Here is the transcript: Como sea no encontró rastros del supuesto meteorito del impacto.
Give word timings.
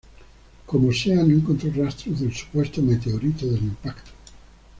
Como 0.65 0.91
sea 0.91 1.17
no 1.17 1.35
encontró 1.35 1.69
rastros 1.75 2.21
del 2.21 2.33
supuesto 2.33 2.81
meteorito 2.81 3.45
del 3.45 3.61
impacto. 3.65 4.09